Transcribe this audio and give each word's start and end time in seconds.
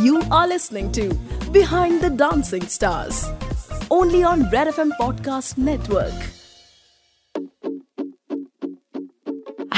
You 0.00 0.22
are 0.30 0.46
listening 0.46 0.92
to 0.92 1.12
Behind 1.50 2.00
the 2.00 2.08
Dancing 2.08 2.66
Stars, 2.68 3.26
only 3.90 4.22
on 4.22 4.48
Red 4.50 4.68
FM 4.68 4.92
Podcast 4.92 5.58
Network. 5.58 6.37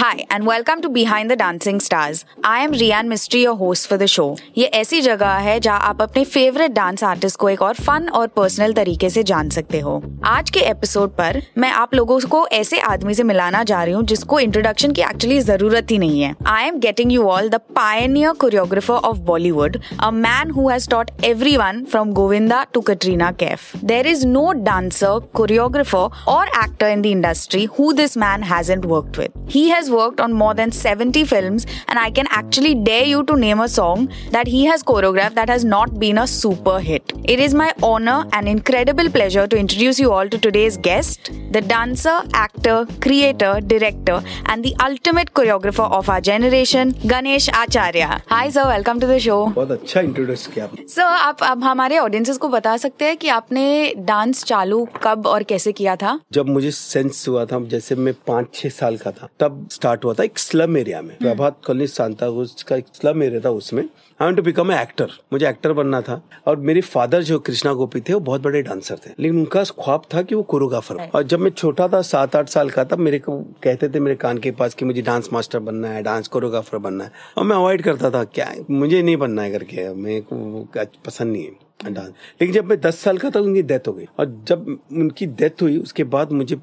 Hi 0.01 0.25
and 0.31 0.47
welcome 0.47 0.81
to 0.81 0.89
Behind 0.89 1.31
the 1.31 1.37
Dancing 1.37 1.79
Stars. 1.79 2.25
I 2.43 2.61
am 2.61 2.73
Rian 2.73 3.07
Mystery, 3.07 3.43
your 3.43 3.55
host 3.55 3.87
for 3.87 3.97
the 3.99 4.07
show. 4.09 4.29
ये 4.59 4.67
ऐसी 4.75 5.01
जगह 5.01 5.33
है 5.39 5.59
जहाँ 5.61 5.81
आप 5.89 6.01
अपने 6.03 6.23
favourite 6.25 6.71
dance 6.73 7.03
artist 7.05 7.39
को 7.39 7.49
एक 7.49 7.63
और 7.63 7.75
फन 7.77 8.09
और 8.11 8.29
पर्सनल 8.37 8.73
तरीके 8.73 9.11
से 9.11 9.23
जान 9.23 9.51
सकते 9.51 9.81
हो 9.81 10.03
आज 10.27 10.51
के 10.51 10.61
एपिसोड 10.61 11.11
पर 11.17 11.41
मैं 11.59 11.71
आप 11.73 11.95
लोगों 11.95 12.19
को 12.31 12.47
ऐसे 12.53 12.79
आदमी 12.83 13.15
से 13.15 13.23
मिलाना 13.23 13.63
जा 13.63 13.83
रही 13.83 13.95
हूँ 13.95 14.03
जिसको 14.05 14.39
इंट्रोडक्शन 14.41 14.93
की 14.93 15.03
एक्चुअली 15.03 15.41
ज़रूरत 15.41 15.91
ही 15.91 15.99
नहीं 15.99 16.23
है 16.23 16.35
I 16.47 16.69
am 16.69 16.79
getting 16.81 17.13
you 17.13 17.27
all 17.31 17.49
the 17.49 17.61
pioneer 17.77 18.33
choreographer 18.41 19.09
of 19.11 19.19
Bollywood 19.29 19.79
a 19.99 20.11
man 20.21 20.51
who 20.51 20.69
has 20.69 20.89
taught 20.91 21.11
every 21.25 21.57
one 21.57 21.85
from 21.91 22.13
Govinda 22.13 22.63
to 22.75 22.81
Katrina 22.89 23.31
Kaif 23.45 23.77
there 23.85 24.07
is 24.07 24.27
no 24.29 24.51
dancer 24.63 25.21
choreographer 25.35 26.25
और 26.29 26.49
actor 26.65 26.89
in 26.89 27.03
the 27.03 27.07
industry 27.09 27.65
who 27.79 27.93
this 27.93 28.17
man 28.19 28.43
hasn't 28.55 28.87
worked 28.87 29.19
with 29.19 29.49
he 29.51 29.69
has 29.69 29.89
worked 29.90 30.20
on 30.20 30.34
more 30.34 30.54
than 30.54 30.72
70 30.72 31.24
films, 31.26 31.66
and 31.88 31.98
I 31.98 32.10
can 32.12 32.28
actually 32.30 32.76
dare 32.76 33.06
you 33.06 33.24
to 33.24 33.36
name 33.36 33.60
a 33.60 33.68
song 33.68 34.10
that 34.32 34.48
he 34.48 34.66
has 34.66 34.84
choreographed 34.84 35.36
that 35.36 35.50
has 35.50 35.64
not 35.66 36.00
been 36.00 36.18
a 36.18 36.28
super 36.28 36.80
hit. 36.80 37.14
It 37.24 37.40
is 37.40 37.54
my 37.54 37.74
honor 37.82 38.26
and 38.34 38.48
incredible 38.48 39.10
pleasure 39.10 39.48
to 39.48 39.58
introduce 39.58 40.00
you 40.00 40.12
all 40.12 40.30
to 40.30 40.38
today's 40.38 40.78
guest, 40.78 41.32
the 41.52 41.62
dancer, 41.62 42.22
actor, 42.34 42.88
creator, 43.02 43.60
director, 43.60 44.22
and 44.46 44.64
the 44.64 44.76
ultimate 44.84 45.34
choreographer 45.34 45.90
of 45.92 46.10
our 46.10 46.22
generation, 46.22 46.92
Ganesh 47.14 47.48
Acharya. 47.48 48.22
Hi, 48.28 48.50
sir. 48.50 48.66
Welcome 48.66 49.00
to 49.00 49.08
the 49.08 49.20
show. 49.20 49.40
बहुत 49.56 49.72
अच्छा 49.72 50.02
introduce 50.02 50.46
किया 50.54 50.66
आपने 50.66 50.88
sir 50.90 51.02
आप 51.02 51.44
अब 51.44 51.64
हमारे 51.64 51.98
audiences 51.98 52.38
को 52.38 52.50
बता 52.50 52.76
सकते 52.78 53.06
हैं 53.06 53.18
कि 53.18 53.30
आपने 53.30 53.94
डांस 54.08 54.44
चालू 54.44 54.84
कब 55.04 55.28
और 55.28 55.44
कैसे 55.50 55.72
किया 55.72 55.96
था 55.96 56.20
जब 56.34 56.50
मुझे 56.50 56.72
सेंस 56.72 57.26
हुआ 57.28 57.46
था 57.46 57.60
जैसे 57.74 57.96
मैं 57.96 58.14
पाँच 58.28 58.54
छह 58.56 58.70
साल 58.70 58.98
का 58.98 59.12
था 59.12 59.30
तब 59.40 59.68
स्टार्ट 59.81 60.05
हुआ 60.05 60.13
था 60.15 60.25
एक 60.25 60.39
स्लम 60.39 60.77
एरिया 60.77 61.01
में। 61.03 61.17
प्रभात 61.19 61.57
कॉलोनी 61.67 61.87
सांता 61.87 62.27
का 62.69 62.77
एक 62.77 62.87
स्लम 62.95 63.23
एरिया 63.23 63.41
था 63.41 63.51
उसमें। 63.51 63.83
आई 64.21 64.33
टू 64.33 64.43
बिकम 64.43 64.73
एक्टर 64.73 65.11
मुझे 65.33 65.49
एक्टर 65.49 65.73
बनना 65.73 66.01
था। 66.01 66.21
और 66.47 66.57
मेरे 66.61 66.81
फादर 66.81 67.23
जो 67.23 67.39
कृष्णा 67.39 67.73
गोपी 67.73 68.01
थे 68.01 68.15
वो 68.15 68.21
बहुत 68.21 68.41
बड़े 68.41 68.63
डांसर 68.63 68.97
थे। 69.07 69.11
लेकिन 69.19 69.39
उनका 69.39 69.63
ख्वाब 69.81 70.03
था 70.15 70.23
कि 70.23 70.35
वो 70.35 70.43
कोरियोग्राफर 70.43 70.97
और 71.15 71.23
जब 71.23 71.41
मैं 71.41 71.51
छोटा 71.51 71.89
था 71.89 72.01
सात 72.03 72.37
आठ 72.37 72.49
साल 72.49 72.71
का 72.71 72.85
था 72.85 72.97
मेरे 72.97 73.19
को 73.19 73.39
कहते 73.63 73.89
थे 73.89 74.01
मेरे 74.01 74.17
कान 74.17 74.39
के 74.39 74.51
पास 74.51 74.75
कि 74.75 74.85
मुझे 74.85 75.03
डांस 75.03 75.29
मास्टर 75.33 75.59
बनना 75.59 75.89
है 75.89 76.03
डांस 76.03 76.29
कोरियोग्राफर 76.29 76.79
बनना 76.79 77.05
है। 77.05 77.13
और 77.39 77.45
मैं 77.45 77.57
अवॉइड 77.57 77.83
करता 77.83 78.11
था 78.11 78.25
क्या 78.25 78.53
मुझे 78.71 79.03
नहीं 79.03 79.17
बनना 79.17 79.43
है 79.43 79.51
करके। 79.51 79.93
मेरे 79.95 80.21
को 80.21 80.69
पसंद 81.07 81.33
नहीं 81.33 81.45
है। 81.45 81.70
डांस 81.85 82.09
लेकिन 82.09 82.53
जब 82.53 82.65
मैं 82.65 82.81
दस 82.81 82.99
साल 82.99 83.19
का 83.19 83.31
था 83.31 83.41
उनकी 83.41 83.63
डेथ 83.63 83.89
हो 83.89 83.93
गई। 83.93 84.07
और 84.19 84.27
जब 84.49 84.67
उनकी 84.93 85.27
डेथ 85.27 85.63
हुई 85.63 85.77
उसके 85.79 86.05
बाद 86.05 86.33
मुझे 86.33 86.57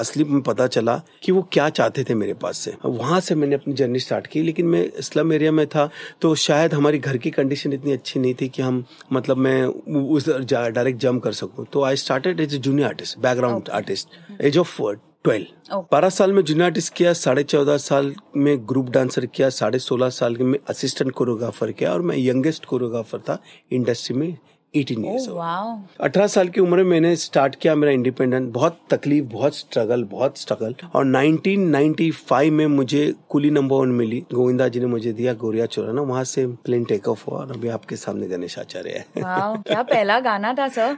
असली 0.00 0.24
में 0.24 0.40
पता 0.42 0.66
चला 0.66 0.96
कि 1.22 1.32
वो 1.32 1.42
क्या 1.52 1.68
चाहते 1.70 2.04
थे 2.04 2.14
मेरे 2.14 2.34
पास 2.34 2.58
से। 2.58 2.72
वहाँ 2.84 3.20
से 3.20 3.34
मैंने 3.34 3.54
अपनी 3.54 3.74
जर्नी 3.74 3.98
स्टार्ट 3.98 4.26
की 4.26 4.42
लेकिन 4.42 4.66
मैं 4.66 4.88
स्लम 5.00 5.32
एरिया 5.32 5.52
में 5.52 5.66
था 5.66 5.88
तो 6.20 6.34
शायद 6.34 6.74
हमारी 6.74 6.98
घर 6.98 7.16
की 7.16 7.30
कंडीशन 7.30 7.72
इतनी 7.72 7.92
अच्छी 7.92 8.20
नहीं 8.20 8.34
थी 8.40 8.48
कि 8.48 8.62
हम 8.62 8.84
मतलब 9.12 9.36
मैं 9.38 9.62
उस 9.64 10.28
डायरेक्ट 10.28 11.00
जम 11.00 11.18
कर 11.18 11.32
सकूँ। 11.32 11.66
तो 11.72 11.82
I 11.82 11.96
started 11.96 12.40
as 12.40 12.54
a 12.54 12.58
junior 12.58 12.88
artist 12.88 13.18
background 13.18 13.68
artist 13.70 14.08
age 14.40 14.58
of 14.58 14.80
twelve 15.26 15.76
बारह 15.92 16.08
साल 16.08 16.32
में 16.32 16.42
जूनियर 16.42 16.64
आर्टिस्ट 16.64 16.92
किया 16.94 17.12
साढ़े 17.12 17.42
चौदह 17.42 17.76
साल 17.76 18.14
में 18.36 18.56
ग्रुप 18.68 18.90
डांसर 18.90 19.24
किया 19.26 19.48
साढ़े 19.50 19.78
सोलह 19.78 20.08
साल 20.08 20.36
में 20.40 20.58
असिस्टेंट 20.68 21.10
कोरियोग्राफर 21.12 21.72
किया 21.72 21.92
और 21.92 22.02
मैं 22.02 22.16
यंगेस्ट 22.18 22.64
कोरियोग्राफर 22.64 23.18
था 23.18 23.38
इंडस्ट्री 23.72 24.16
में। 24.16 24.36
एटीन 24.80 25.04
ईयर्स 25.04 25.28
अठारह 26.00 26.26
साल 26.28 26.48
की 26.48 26.60
उम्र 26.60 26.76
में 26.76 26.90
मैंने 26.90 27.14
स्टार्ट 27.16 27.54
किया 27.60 27.74
मेरा 27.74 27.92
इंडिपेंडेंट 27.92 28.52
बहुत 28.52 28.78
तकलीफ़ 28.90 29.24
बहुत 29.32 29.56
स्ट्रगल 29.56 30.04
बहुत 30.10 30.38
स्ट्रगल 30.38 30.74
और 30.94 31.04
1995 31.06 32.50
में 32.50 32.66
मुझे 32.68 33.02
कुली 33.30 33.50
नंबर 33.50 33.76
वन 33.76 33.88
मिली। 33.92 34.20
गोविंदा 34.34 34.68
जी 34.68 34.80
ने 34.80 34.86
मुझे 34.86 35.12
दिया 35.12 35.32
गोरिया 35.36 35.66
चोराना 35.66 36.02
वहाँ 36.04 36.24
से 36.24 36.46
प्लेन 36.64 36.84
टेक 36.84 37.08
ऑफ़ 37.08 37.24
हुआ 37.26 37.38
और 37.38 37.52
अभी 37.52 37.68
आपके 37.68 37.96
सामने 37.96 38.26
गणेश 38.28 38.58
आचार्य 38.58 38.90
है। 38.90 39.04
क्या 39.16 39.82
पहला 39.82 40.18
गाना 40.20 40.52
था 40.54 40.68
sir 40.68 40.96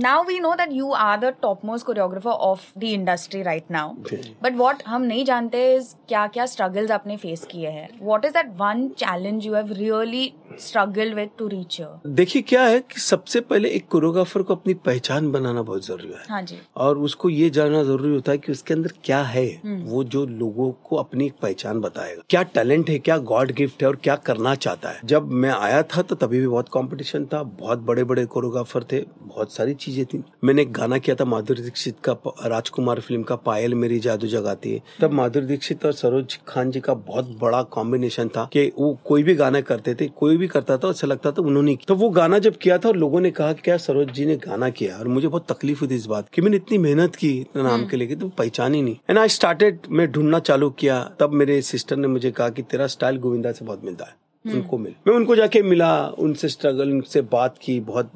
now 0.00 0.24
we 0.26 0.38
know 0.40 0.54
that 0.54 0.72
you 0.72 0.90
are 0.92 1.18
the 1.20 1.32
top 1.42 1.64
most 1.64 1.86
choreographer 1.86 2.30
of 2.30 2.66
the 2.78 2.84
industry 2.84 3.42
right 3.42 3.70
now 3.70 3.94
but 4.42 4.56
what 4.56 4.82
हम 4.86 5.02
नहीं 5.02 5.24
जानते 5.24 5.64
क्या 6.08 6.26
क्या 6.28 6.46
स्ट्रगल्स 6.46 6.90
आपने 6.90 7.16
फेस 7.16 7.46
किए 7.50 7.68
हैं। 7.70 7.88
What 8.02 8.24
is 8.24 8.32
that 8.34 8.50
one 8.58 8.88
challenge 8.98 9.46
you 9.46 9.54
have 9.54 9.72
really 9.78 10.32
struggle 10.60 11.14
with 11.14 11.30
to 11.38 11.46
reach 11.48 11.80
देखिए 12.08 12.42
क्या 12.42 12.62
है 12.64 12.75
कि 12.80 13.00
सबसे 13.00 13.40
पहले 13.40 13.68
एक 13.68 13.86
कोरियोग्राफर 13.88 14.42
को 14.42 14.54
अपनी 14.54 14.74
पहचान 14.86 15.30
बनाना 15.32 15.62
बहुत 15.62 15.86
ज़रूरी 15.86 16.08
है। 16.08 16.24
हाँ 16.28 16.42
जी। 16.42 16.56
और 16.76 16.98
उसको 16.98 17.30
ये 17.30 17.50
जानना 17.50 17.82
ज़रूरी 17.82 18.14
होता 18.14 18.32
है 18.32 18.38
कि 18.38 18.52
उसके 18.52 18.74
अंदर 18.74 18.92
क्या 19.04 19.22
है 19.24 19.46
हम्म। 19.64 19.78
वो 19.82 20.02
जो 20.06 20.24
लोगों 20.26 20.70
को 20.84 20.96
अपनी 20.96 21.30
पहचान 21.42 21.80
बताएगा। 21.80 22.22
क्या 22.30 22.42
टैलेंट 22.54 22.90
है 22.90 22.98
क्या 22.98 23.16
गॉड 23.26 23.52
गिफ्ट 23.52 23.82
है 23.82 23.88
और 23.88 23.96
क्या 23.96 24.16
करना 24.26 24.54
चाहता 24.56 24.90
है। 24.90 25.00
जब 25.04 25.30
मैं 25.34 25.50
आया 25.50 25.82
था 25.84 26.02
तो 26.02 26.14
तभी 26.16 26.40
भी 26.40 26.46
बहुत 26.46 26.68
कॉम्पिटिशन 26.68 27.24
था 27.24 27.42
बहुत 27.60 27.78
बड़े 27.80 28.04
बड़े 28.04 28.24
कोरियोग्राफर 28.26 28.84
थे 28.92 29.00
बहुत 29.22 29.52
सारी 29.52 29.74
चीज़ें 29.76 30.04
थी। 30.04 30.22
मैंने 30.44 30.62
एक 30.62 30.72
गाना 30.72 30.98
किया 30.98 31.16
था 31.16 31.24
माधुरी 31.24 31.62
दीक्षित 31.62 31.96
का 32.04 32.16
राजकुमार 32.46 33.00
फ़िल्म 33.00 33.22
का 33.22 33.36
पायल 33.46 33.74
मेरी 33.76 33.98
जादू 34.00 34.26
जगाती 34.28 34.72
है। 34.72 34.82
तब 35.00 35.12
माधुरी 35.12 35.46
दीक्षित 35.46 35.84
और 35.86 35.92
सरोज 35.94 36.38
खान 36.48 36.70
जी 36.70 36.80
का 36.80 36.94
बहुत 36.94 37.36
बड़ा 37.40 37.62
कॉम्बिनेशन 37.72 38.28
था 38.28 38.48
कि 38.52 38.66
वो 38.78 38.92
कोई 39.04 39.22
भी 39.22 39.34
गाना 39.34 39.60
करते 39.62 39.94
थे 39.94 40.06
कोई 40.16 40.36
भी 40.36 40.48
करता 40.48 40.76
था 40.76 40.88
अच्छा 40.88 41.06
लगता 41.06 41.30
था 41.32 41.42
उन्होंने 41.42 41.76
तो 41.88 41.94
वो 41.94 42.08
गाना 42.10 42.38
जब 42.38 42.56
किया 42.66 42.78
था 42.78 42.88
और 42.88 42.96
लोगों 42.96 43.20
ने 43.20 43.30
कहा 43.30 43.52
कि 43.52 43.62
क्या 43.62 43.76
सरोज 43.78 44.10
जी 44.10 44.24
ने 44.26 44.36
गाना 44.38 44.68
किया 44.70 44.96
और 44.96 45.08
मुझे 45.08 45.28
बहुत 45.28 45.46
तकलीफ़ 45.48 45.80
हुई 45.80 45.88
थी 45.88 45.94
इस 45.94 46.06
बात 46.06 46.28
की 46.28 46.42
मैंने 46.42 46.56
इतनी 46.56 46.78
मेहनत 46.78 47.16
की 47.16 47.30
इतना 47.32 47.62
नाम 47.62 47.72
हम्म। 47.72 47.88
के 47.88 47.96
लेके 47.96 48.16
तो 48.16 48.28
पहचान 48.38 48.74
ही 48.74 48.82
नहीं 48.82 48.96
एंड 49.10 49.18
आई 49.18 49.28
स्टार्टेड 49.30 49.78
मैं 49.90 50.10
ढूंढना 50.12 50.38
चालू 50.42 50.70
किया 50.78 51.02
तब 51.20 51.32
मेरे 51.34 51.60
सिस्टर 51.62 51.96
ने 51.96 52.08
मुझे 52.08 52.30
कहा 52.30 52.48
कि 52.48 52.62
तेरा 52.64 52.86
स्टाइल 52.94 53.18
गोविंदा 53.18 53.52
से 53.52 53.64
बहुत 53.64 53.84
मिलता 53.84 54.04
है। 54.04 54.25
उनको 54.54 54.78
मिल। 54.78 54.92
मैं 55.06 55.14
उनको 55.14 55.36
जाके 55.36 55.62
मिला 55.62 55.90
उनसे 56.08 56.48
स्ट्रगल 56.48 56.90
उनसे 56.90 57.20
बात 57.22 57.54
की 57.62 57.78
बहुत 57.80 58.10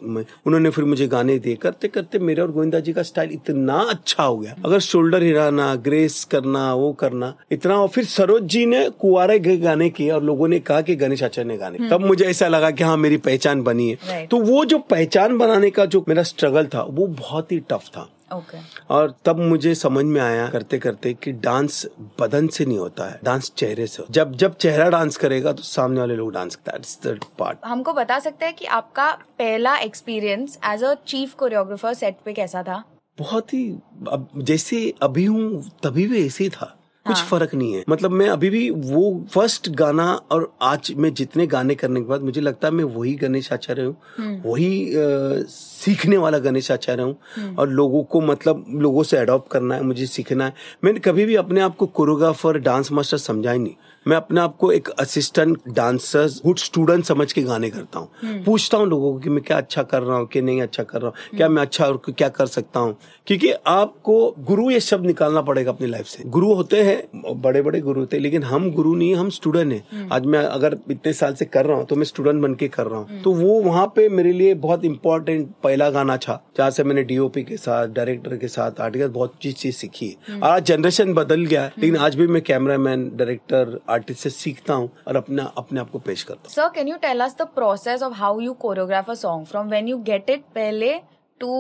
उन्होंने 0.47 0.71
फिर 0.71 0.85
मुझे 0.85 1.07
गाने 1.07 1.39
दिए। 1.39 1.55
करते 1.55 1.89
करते 1.89 2.19
मेरे 2.19 2.43
और 2.43 2.51
गोविंदा 2.53 2.81
जी 2.81 2.93
का 2.93 3.03
स्टाइल 3.03 3.31
इतना 3.33 3.75
अच्छा 3.91 4.23
हो 4.23 4.37
गया। 4.39 4.55
अगर 4.65 4.79
शोल्डर 4.81 5.23
हिराना 5.23 5.75
ग्रेस 5.75 6.25
करना 6.25 6.75
वो 6.75 6.93
करना 6.93 7.35
इतना 7.53 7.81
और 7.81 7.89
फिर 7.89 8.05
सरोज 8.05 8.43
जी 8.43 8.67
ने 8.67 8.89
कुआरे 8.91 9.39
गाने 9.39 9.91
किए 9.91 10.11
और 10.11 10.23
लोगों 10.25 10.49
ने 10.49 10.59
कहा 10.61 10.81
कि 10.81 10.97
गणेश 10.97 11.23
आचार्य 11.23 11.49
ने 11.49 11.57
गाने। 11.57 11.79
हम्म। 11.79 11.91
तब 11.91 12.07
मुझे 12.07 12.25
ऐसा 12.25 12.49
लगा 12.49 12.71
कि 12.71 12.85
हाँ 12.85 12.97
मेरी 12.97 13.17
पहचान 13.17 13.63
बनी 13.63 13.89
है। 13.91 14.27
तो 14.27 14.39
वो 14.39 14.65
जो 14.65 14.79
पहचान 14.79 15.39
बनाने 15.39 15.71
का 15.71 15.85
जो 15.85 16.05
मेरा 16.09 16.23
स्ट्रगल 16.23 16.67
था 16.67 16.83
वो 16.83 17.07
बहुत 17.07 17.53
ही 17.53 17.59
टफ 17.59 17.89
था। 17.89 18.09
Okay. 18.33 18.61
और 18.91 19.15
तब 19.25 19.39
मुझे 19.41 19.75
समझ 19.75 20.05
में 20.05 20.21
आया 20.21 20.47
करते 20.49 20.79
करते 20.79 21.13
कि 21.15 21.33
डांस 21.33 21.87
बदन 22.21 22.47
से 22.49 22.65
नहीं 22.65 22.79
होता 22.79 23.11
है 23.11 23.19
डांस 23.25 23.53
चेहरे 23.57 23.87
से 23.87 24.05
जब 24.11 24.33
जब 24.35 24.57
चेहरा 24.57 24.89
डांस 24.91 25.17
करेगा 25.17 25.53
तो 25.53 25.63
सामने 25.63 26.01
वाले 26.01 26.17
लोग 26.17 26.33
डांस 26.33 26.57
करता 26.57 27.09
है। 27.09 27.19
पार्ट 27.39 27.59
हमको 27.65 27.93
बता 27.93 28.19
सकते 28.19 28.45
हैं 28.45 28.55
कि 28.55 28.67
आपका 28.67 29.11
पहला 29.39 29.77
experience 29.79 30.59
as 30.65 30.85
a 30.85 30.95
chief 31.07 31.35
choreographer 31.35 31.95
set 31.95 32.17
पे 32.25 32.33
कैसा 32.33 32.63
था? 32.63 32.83
बहुत 33.19 33.55
ही 33.55 33.65
अब 34.09 34.29
जैसे 34.39 34.93
अभी 35.03 35.25
हूँ 35.25 35.71
तभी 35.83 36.07
भी 36.07 36.27
ऐसे 36.27 36.45
ही 36.45 36.51
था। 36.51 36.77
कुछ 37.11 37.19
हाँ. 37.19 37.27
फ़र्क 37.29 37.55
नहीं 37.55 37.73
है 37.75 37.85
मतलब 37.89 38.11
मैं 38.13 38.29
अभी 38.29 38.51
भी 38.51 38.69
वो 38.71 39.03
फ़र्स्ट 39.31 39.69
गाना 39.75 40.07
और 40.33 40.53
आज 40.63 40.93
मैं 40.97 41.13
जितने 41.15 41.47
गाने 41.49 41.75
करने 41.75 42.01
के 42.01 42.07
बाद 42.07 42.23
मुझे 42.23 42.41
लगता 42.41 42.69
है 42.69 42.75
मैं 42.75 42.85
वही 42.91 43.15
गणेश 43.17 43.53
आचार्य 43.53 43.83
हूँ 43.83 43.97
हम्म। 44.19 44.41
वही 44.45 44.71
आ, 44.89 45.43
सीखने 45.49 46.17
वाला 46.17 46.39
गणेश 46.41 46.71
आचार्य 46.71 47.03
हूँ 47.03 47.17
हम्म। 47.37 47.55
और 47.57 47.69
लोगों 47.71 48.03
को 48.05 48.21
मतलब 48.23 48.65
लोगों 48.81 49.03
से 49.03 49.17
अडोप्ट 49.17 49.51
करना 49.53 49.75
है 49.75 49.83
मुझे 49.83 50.07
सीखना 50.09 50.45
है 50.45 50.55
मैंने 50.85 51.01
कभी 51.01 51.25
भी 51.25 51.37
अपने 51.37 51.61
आप 51.61 51.77
को 51.77 51.87
कोरियोग्राफर 51.93 52.59
डांस 52.61 52.93
मास्टर 52.93 53.19
समझा 53.21 53.53
ही 53.53 53.59
नहीं 53.59 53.75
मैं 54.07 54.17
अपने 54.17 54.41
आप 54.41 54.57
को 54.57 54.71
एक 54.73 54.89
असिस्टेंट 55.01 55.59
डांसर 55.69 56.27
गुड 56.45 56.59
स्टूडेंट 56.59 57.05
समझ 57.05 57.33
के 57.33 57.43
गाने 57.43 57.69
करता 57.71 57.99
हूँ। 57.99 58.09
हम्म। 58.21 58.43
पूछता 58.45 58.79
हूँ 58.79 58.87
लोगों 58.89 59.13
को 59.13 59.19
कि 59.19 59.31
मैं 59.31 59.43
क्या 59.45 59.57
अच्छा 59.57 59.83
कर 59.83 60.03
रहा 60.03 60.17
हूँ 60.19 60.27
कि 60.27 60.41
नहीं 60.43 60.63
अच्छा 60.63 60.83
कर 60.83 61.01
रहा 61.01 61.09
हूँ 61.09 61.37
क्या 61.37 61.49
मैं 61.49 61.63
अच्छा 61.63 61.87
और 61.87 62.01
क्या 62.09 62.29
कर 62.29 62.47
सकता 62.47 62.81
हूँ? 62.81 62.97
क्योंकि 63.27 63.51
आपको 63.67 64.15
गुरु 64.39 64.71
ये 64.71 64.79
शब्द 64.81 65.07
निकालना 65.07 65.41
पड़ेगा 65.43 65.73
अपनी 65.73 65.87
लाइफ 65.87 66.07
से। 66.07 66.25
गुरु 66.27 66.53
होते 66.55 66.83
हैं 66.83 67.35
बड़े 67.43 67.63
बड़े 67.63 67.81
गुरु 67.81 68.01
होते 68.01 68.17
हैं 68.17 68.23
लेकिन 68.23 68.43
हम 68.43 68.71
गुरु 68.71 68.95
नहीं 68.95 69.15
हम 69.15 69.31
स्टूडेंट 69.31 69.73
हैं। 69.73 69.83
हम्म। 69.93 70.13
आज 70.13 70.27
मैं 70.27 70.43
अगर 70.45 70.77
इतने 70.91 71.13
साल 71.13 71.35
से 71.35 71.45
कर 71.45 71.67
रहा 71.67 71.77
हूँ 71.77 71.87
तो 71.87 71.97
मैं 71.97 72.05
स्टूडेंट 72.05 72.43
बन 72.43 72.55
के 72.55 72.69
कर 72.69 72.87
रहा 72.87 72.99
हूँ। 72.99 73.09
हम्म। 73.09 73.23
तो 73.23 73.33
वो 73.33 73.61
वहाँ 73.63 73.87
पे 73.97 74.09
मेरे 74.09 74.33
लिए 74.33 74.55
बहुत 74.65 74.85
इंपॉर्टेंट 74.85 75.49
पहला 75.63 75.91
गाना 75.91 76.17
था 76.17 76.43
जहाँ 76.57 76.71
से 76.71 76.85
मैंने 76.85 77.03
डीओपी 77.03 77.43
के 77.43 77.57
साथ 77.57 77.89
डायरेक्टर 77.95 78.37
के 78.37 78.49
साथ 78.49 78.81
आर्टिकल 78.81 79.09
बहुत 79.11 79.35
चीज़ 79.43 79.55
चीज़ 79.57 79.77
सीखी 79.77 80.15
आज 80.45 80.65
जनरेशन 80.67 81.15
बदल 81.15 81.45
गया 81.45 81.65
लेकिन 81.79 81.97
आज 81.97 82.15
भी 82.15 82.27
मैं 82.27 82.43
कैमरामैन 82.43 83.09
डायरेक्टर 83.17 83.79
आर्टिस्ट 83.91 84.23
से 84.23 84.31
सीखता 84.31 84.75
हूँ 84.75 84.91
और 85.09 85.17
अपना, 85.17 85.45
अपने 85.59 85.81
आप 85.81 85.91
को 85.91 85.99
पेश 85.99 86.23
करता 86.23 86.43
हूँ। 86.45 86.53
Sir 86.53 86.69
can 86.75 86.89
you 86.89 86.97
tell 87.03 87.21
us 87.21 87.37
the 87.41 87.47
process 87.55 88.03
of 88.03 88.15
how 88.15 88.41
you 88.41 88.53
choreograph 88.61 89.11
a 89.11 89.15
song 89.23 89.47
from 89.47 89.69
when 89.69 89.89
you 89.89 89.99
get 90.05 90.31
it 90.31 90.45
पहले 90.55 90.95
to 91.41 91.55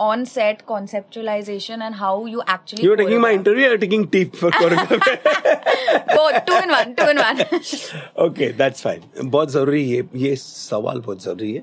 on 0.00 0.24
set 0.24 0.62
conceptualization 0.66 1.82
and 1.82 1.94
how 1.94 2.26
you 2.26 2.40
actually 2.50 2.86
you 2.86 2.94
taking 2.94 3.20
my 3.20 3.34
interview 3.34 3.68
are 3.70 3.76
taking 3.76 4.06
tip 4.12 4.36
for 4.36 4.50
choreo 4.58 4.98
बो 6.14 6.30
two 6.46 6.58
in 6.58 6.70
one 6.70 6.92
two 6.94 7.10
in 7.10 7.18
one 7.18 7.42
okay 8.26 8.52
that's 8.58 8.82
fine 8.82 9.28
बहुत 9.30 9.50
ज़रूरी 9.50 9.90
है 9.90 10.02
ये 10.16 10.34
सवाल 10.36 11.00
बहुत 11.00 11.22
ज़रूरी 11.22 11.52
है। 11.52 11.62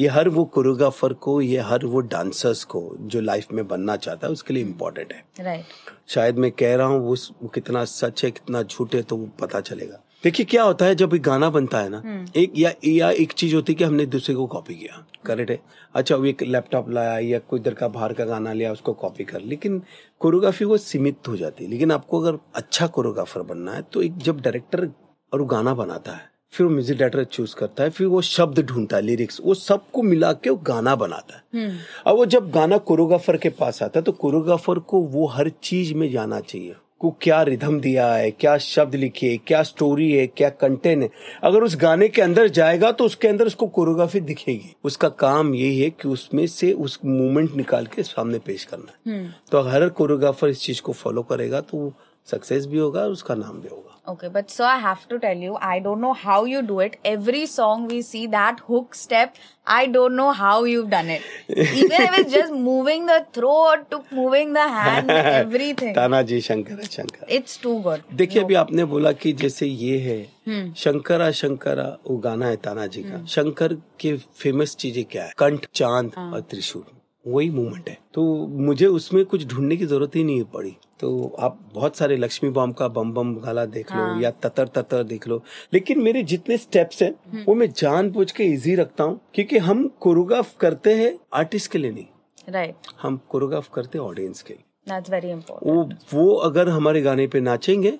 ये 0.00 0.08
हर 0.08 0.28
वो 0.28 0.44
कोरियोग्राफर 0.54 1.12
को 1.26 1.40
ये 1.40 1.60
हर 1.70 1.84
वो 1.86 2.00
डांसर्स 2.14 2.64
को 2.74 2.80
जो 3.00 3.20
लाइफ 3.20 3.52
में 3.52 3.66
बनना 3.68 3.96
चाहता 3.96 4.26
है 4.26 4.32
उसके 4.32 4.54
लिए 4.54 4.62
इम्पोर्टेंट 4.62 5.12
है। 5.12 5.44
Right 5.44 5.60
right. 5.60 6.10
शायद 6.14 6.38
मैं 6.38 6.50
कह 6.52 6.74
रहा 6.76 6.86
हूँ 6.86 7.00
वो 7.08 7.48
कितना 7.54 7.84
सच 7.90 8.24
है 8.24 8.30
कितना 8.30 8.62
झूठ 8.62 8.94
है 8.94 9.02
तो 9.02 9.16
वो 9.16 9.28
पता 9.40 9.60
चलेगा। 9.60 10.02
देखिए 10.24 10.46
क्या 10.46 10.62
होता 10.62 10.86
है 10.86 10.94
जब 10.94 11.14
एक 11.14 11.22
गाना 11.22 11.48
बनता 11.50 11.78
है 11.78 11.88
ना 11.88 12.02
एक 12.36 12.52
या 12.56 12.72
या 12.86 13.10
एक 13.12 13.32
चीज़ 13.32 13.54
होती 13.54 13.72
है 13.72 13.76
कि 13.76 13.84
हमने 13.84 14.04
दूसरे 14.06 14.34
को 14.34 14.46
कॉपी 14.46 14.74
किया 14.74 15.04
करेक्ट 15.26 15.50
है? 15.50 15.58
अच्छा 15.94 16.16
वो 16.16 16.24
एक 16.24 16.42
लैपटॉप 16.42 16.90
लाया 16.90 17.18
या 17.18 17.38
कोई 17.38 17.60
इधर 17.60 17.74
का 17.74 17.88
बाहर 17.88 18.12
का 18.12 18.24
गाना 18.24 18.52
लिया 18.52 18.72
उसको 18.72 18.92
कॉपी 18.92 19.24
कर 19.24 19.40
लेकिन 19.42 19.80
कोरियोग्राफी 20.20 20.64
वो 20.64 20.76
सीमित 20.78 21.28
हो 21.28 21.36
जाती 21.36 21.64
है। 21.64 21.70
लेकिन 21.70 21.92
आपको 21.92 22.20
अगर 22.20 22.38
अच्छा 22.54 22.86
कोरियोग्राफर 22.88 23.42
बनना 23.42 23.72
है 23.72 23.82
तो 23.92 24.02
एक 24.02 24.18
जब 24.18 24.40
डायरेक्टर 24.40 24.88
और 25.32 25.40
वो 25.40 25.46
गाना 25.46 25.74
बनाता 25.74 26.12
है 26.12 26.30
फिर 26.52 26.66
वो 26.66 26.72
म्यूज़िक 26.72 26.98
डायरेक्टर 26.98 27.24
चूज़ 27.24 27.54
करता 27.56 27.84
है 27.84 27.90
फिर 27.90 28.06
वो 28.06 28.20
शब्द 28.22 28.60
ढूंढता 28.60 28.96
है 28.96 29.02
लिरिक्स 29.02 29.40
वो 29.44 29.54
सबको 29.54 30.02
मिला 30.02 30.32
के 30.34 30.50
वो 30.50 30.56
गाना 30.66 30.94
बनाता 30.96 31.36
है। 31.36 31.68
अब 32.06 32.16
वो 32.16 32.26
जब 32.26 32.50
गाना 32.50 32.78
कोरियोग्राफर 32.80 33.36
के 33.36 33.48
पास 33.50 33.82
आता 33.82 33.98
है 33.98 34.04
तो 34.04 34.12
कोरियोग्राफर 34.14 34.78
को 34.78 35.00
वो 35.08 35.26
हर 35.28 35.48
चीज़ 35.62 35.94
में 35.94 36.10
जाना 36.12 36.40
चाहिए। 36.40 36.74
को 37.02 37.10
क्या 37.22 37.42
रिधम 37.42 37.78
दिया 37.80 38.06
है 38.08 38.30
क्या 38.30 38.56
शब्द 38.58 38.94
लिखे 38.94 39.36
क्या 39.46 39.62
स्टोरी 39.62 40.10
है 40.12 40.26
क्या 40.26 40.48
कंटेंट 40.50 41.02
है। 41.02 41.08
अगर 41.42 41.62
उस 41.62 41.76
गाने 41.76 42.08
के 42.08 42.22
अंदर 42.22 42.48
जाएगा 42.50 42.92
तो 42.92 43.04
उसके 43.04 43.28
अंदर 43.28 43.46
उसको 43.46 43.66
कोरियोग्राफी 43.68 44.20
दिखेगी। 44.22 44.74
उसका 44.84 45.08
काम 45.08 45.54
यही 45.54 45.80
है 45.80 45.90
कि 45.92 46.08
उसमें 46.08 46.46
से 46.48 46.72
उस 46.74 46.98
मूवमेंट 47.04 47.54
निकाल 47.56 47.86
के 47.86 48.02
सामने 48.02 48.38
पेश 48.38 48.64
करना 48.64 49.10
है। 49.10 49.24
तो 49.50 49.60
हर 49.62 49.88
कोरियोग्राफर 49.90 50.48
इस 50.48 50.60
चीज़ 50.60 50.82
को 50.82 50.92
फॉलो 50.94 51.22
करेगा 51.24 51.60
तो 51.60 51.78
वो 51.78 51.92
सक्सेस 52.28 52.66
भी 52.66 52.78
होगा 52.78 53.00
और 53.00 53.10
उसका 53.10 53.34
नाम 53.34 53.60
भी 53.60 53.68
होगा। 53.68 53.91
Okay, 54.04 54.26
but 54.26 54.50
so 54.50 54.64
I 54.64 54.78
have 54.78 55.08
to 55.10 55.18
tell 55.20 55.36
you, 55.36 55.56
I 55.60 55.78
don't 55.78 56.00
know 56.00 56.12
how 56.12 56.44
you 56.44 56.60
do 56.60 56.80
it. 56.80 56.96
Every 57.04 57.46
song 57.46 57.86
we 57.86 58.02
see 58.02 58.26
that 58.26 58.58
hook 58.66 58.96
step, 58.96 59.36
I 59.64 59.86
don't 59.86 60.16
know 60.16 60.32
how 60.32 60.64
you've 60.64 60.90
done 60.90 61.08
it. 61.08 61.22
Even 61.48 62.02
if 62.06 62.18
it's 62.18 62.32
just 62.32 62.52
moving 62.52 63.06
the 63.06 63.24
throat 63.32 63.84
to 63.92 64.02
moving 64.10 64.54
the 64.54 64.66
hand, 64.78 65.10
everything. 65.10 65.94
Tanaji 65.94 66.40
Shankar 66.48 66.80
है 66.80 66.86
Shankar 66.96 67.30
It's 67.38 67.56
too 67.66 67.76
good. 67.84 68.02
देखिए 68.22 68.42
अभी 68.42 68.54
आपने 68.64 68.84
बोला 68.94 69.12
कि 69.22 69.32
जैसे 69.44 69.66
ये 69.66 69.98
है 70.08 70.72
शंकरा 70.82 71.30
शंकरा 71.42 71.86
वो 72.06 72.16
गाना 72.26 72.46
है 72.46 72.56
तानाजी 72.66 73.02
का 73.02 73.24
शंकर 73.36 73.74
के 74.00 74.16
फ़ेमस 74.42 74.76
चीज़ें 74.82 75.04
क्या 75.12 75.24
है 75.24 75.32
कंठ 75.38 75.66
चाँद 75.74 76.12
और 76.18 76.40
त्रिशूल 76.50 76.84
वही 77.24 77.50
मूवमेंट 77.50 77.88
है। 77.88 77.98
तो 78.14 78.22
मुझे 78.46 78.86
उसमें 78.86 79.24
कुछ 79.24 79.46
ढूँढने 79.46 79.76
की 79.76 79.86
ज़रूरत 79.86 80.16
ही 80.16 80.24
नहीं 80.24 80.44
पड़ी। 80.44 80.76
तो 81.00 81.36
आप 81.38 81.58
बहुत 81.74 81.96
सारे 81.96 82.16
लक्ष्मी 82.16 82.50
बॉम्ब 82.50 82.74
का 82.74 82.88
बम 82.88 83.12
बम 83.12 83.34
गाला 83.34 83.64
देख 83.66 83.92
लो 83.92 83.98
हाँ। 83.98 84.20
या 84.22 84.30
ततर 84.30 84.68
ततर 84.68 85.02
देख 85.02 85.28
लो। 85.28 85.42
लेकिन 85.72 86.00
मेरे 86.00 86.22
जितने 86.22 86.56
स्टेप्स 86.56 87.02
हैं 87.02 87.44
वो 87.44 87.54
मैं 87.54 87.70
जानबूझ 87.72 88.30
के 88.30 88.44
इजी 88.44 88.74
रखता 88.74 89.04
हूँ 89.04 89.20
क्योंकि 89.34 89.58
हम 89.58 89.86
कोरियोग्राफ 90.00 90.56
करते 90.60 90.94
हैं 90.94 91.18
आर्टिस्ट 91.34 91.70
के 91.70 91.78
लिए 91.78 91.90
नहीं। 91.90 92.06
Right. 92.48 92.74
हम 93.02 93.20
कोरियोग्राफ 93.28 93.68
करते 93.74 93.98
हैं 93.98 94.04
ऑडियंस 94.04 94.42
के 94.42 94.54
लिए। 94.54 94.64
That's 94.92 95.12
very 95.14 95.32
important. 95.34 95.66
वो 95.66 95.88
वो 96.14 96.34
अगर 96.34 96.68
हमारे 96.68 97.02
गाने 97.02 97.26
पे 97.26 97.40
नाचेंगे 97.40 97.90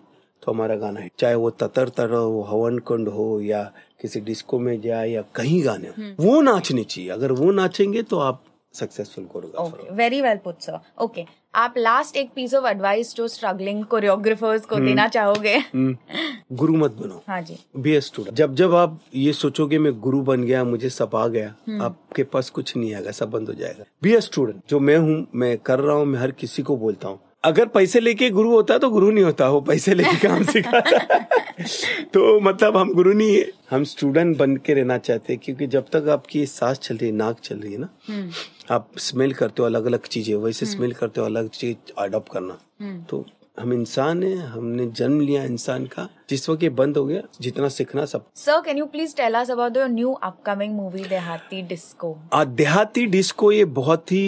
तो 0.42 0.52
हमारा 0.52 0.76
गाना 0.76 1.00
है 1.00 1.10
चाहे 1.19 1.34
वो 1.34 1.50
ततर 1.50 1.88
तर 1.88 2.10
हो 2.10 2.42
हवन 2.42 2.78
कुंड 2.78 3.08
हो 3.08 3.40
या 3.40 3.62
किसी 4.00 4.20
डिस्को 4.20 4.58
में 4.58 4.80
जाए 4.80 5.10
या 5.10 5.22
कहीं 5.34 5.64
गाने 5.64 5.88
हो। 5.88 6.14
वो 6.24 6.40
नाचनी 6.40 6.84
चाहिए। 6.84 7.10
अगर 7.10 7.32
वो 7.32 7.50
नाचेंगे 7.50 8.02
तो 8.02 8.19
आप 8.19 8.42
successful 8.74 9.24
choreographer 9.24 9.80
okay 9.80 9.94
very 9.94 10.20
well 10.22 10.38
put 10.44 10.60
sir 10.60 10.78
okay 11.04 11.24
आप 11.54 11.74
लास्ट 11.78 12.16
एक 12.16 12.30
पीस 12.34 12.54
ऑफ़ 12.54 12.66
एडवाइस 12.66 13.14
जो 13.14 13.26
स्ट्रगलिंग 13.28 13.84
कोरियोग्राफर्स 13.84 14.64
को 14.66 14.76
देना 14.80 15.06
चाहोगे? 15.08 15.56
गुरु 16.52 16.76
मत 16.76 16.92
बनो। 16.92 17.22
हाँ 17.28 17.40
जी। 17.42 17.58
बी 17.76 17.92
ए 17.92 18.00
स्टूडेंट 18.00 18.36
जब 18.36 18.54
जब 18.54 18.74
आप 18.74 18.98
ये 19.14 19.32
सोचोगे 19.32 19.78
मैं 19.78 19.92
गुरु 20.00 20.20
बन 20.22 20.44
गया 20.44 20.62
मुझे 20.64 20.88
सब 20.90 21.16
आ 21.16 21.26
गया 21.28 21.48
आपके 21.84 22.22
पास 22.32 22.50
कुछ 22.50 22.76
नहीं 22.76 22.94
आएगा 22.94 23.10
सब 23.10 23.30
बंद 23.30 23.48
हो 23.48 23.54
जाएगा। 23.54 23.84
बी 24.02 24.14
ए 24.14 24.20
स्टूडेंट 24.20 24.62
जो 24.70 24.80
मैं 24.80 24.96
हूँ 24.98 25.26
मैं 25.34 25.56
कर 25.58 25.78
रहा 25.78 25.96
हूँ 25.96 26.06
मैं 26.06 26.20
हर 26.20 26.30
किसी 26.40 26.62
को 26.62 26.76
बोलता 26.76 27.08
हूँ। 27.08 27.20
अगर 27.44 27.66
पैसे 27.66 28.00
लेके 28.00 28.28
गुरु 28.30 28.50
होता 28.50 28.76
तो 28.78 28.88
गुरु 28.90 29.10
नहीं 29.10 29.24
होता 29.24 29.48
वो 29.50 29.60
पैसे 29.60 29.94
लेके 29.94 30.16
काम 30.26 30.42
सिखाता 30.52 31.18
तो 32.14 32.38
मतलब 32.40 32.76
हम 32.76 32.92
गुरु 32.94 33.12
नहीं 33.12 33.34
है। 33.36 33.50
हम 33.70 33.84
स्टूडेंट 33.84 34.36
बन 34.38 34.56
के 34.56 34.74
रहना 34.74 34.98
चाहते 34.98 35.32
हैं 35.32 35.40
क्योंकि 35.44 35.66
जब 35.66 35.86
तक 35.92 36.08
आपकी 36.12 36.44
सांस 36.46 36.78
चल 36.78 36.96
रही 36.96 37.10
है 37.10 37.16
नाक 37.16 37.40
चल 37.40 37.58
रही 37.58 37.72
है 37.72 37.78
ना 37.78 37.88
आप 38.70 38.88
स्मेल 38.98 39.32
करते 39.34 39.62
हो 39.62 39.66
अलग 39.66 39.84
अलग 39.86 40.06
चीज़ें 40.06 40.34
वैसे 40.36 40.66
स्मेल 40.66 40.92
करते 41.00 41.20
हो 41.20 41.26
अलग 41.26 41.48
चीज़ 41.50 41.92
अडोप्ट 41.98 42.32
करना। 42.32 42.58
तो 43.10 43.24
हम 43.60 43.72
इंसान 43.72 44.22
हैं 44.22 44.36
हमने 44.46 44.86
जन्म 44.96 45.20
लिया 45.20 45.42
इंसान 45.44 45.86
का 45.86 46.08
जिस 46.30 46.48
वक्त 46.50 46.62
ये 46.62 46.68
बंद 46.78 46.96
हो 46.96 47.04
गया 47.06 47.22
जितना 47.40 47.68
सीखना 47.70 48.04
सब। 48.04 48.24
Sir 48.36 48.60
can 48.60 48.78
you 48.78 48.86
please 48.86 49.16
tell 49.16 49.34
us 49.34 49.50
about 49.50 49.76
your 49.76 49.88
new 49.88 50.12
upcoming 50.22 50.74
movie 50.74 51.04
Dehati 51.08 51.62
disco 51.68 52.16
uh, 52.32 52.44
Dehati 52.44 53.06
disco 53.06 53.52
ये 53.52 53.64
बहुत 53.80 54.12
ही 54.12 54.24